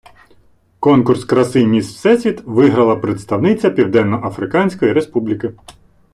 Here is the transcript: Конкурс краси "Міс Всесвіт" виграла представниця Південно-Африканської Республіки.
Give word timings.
Конкурс 0.79 1.25
краси 1.25 1.65
"Міс 1.65 1.95
Всесвіт" 1.95 2.41
виграла 2.45 2.95
представниця 2.95 3.69
Південно-Африканської 3.69 4.93
Республіки. 4.93 5.53